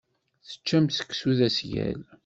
[0.47, 2.01] Teččam seksu d asgal.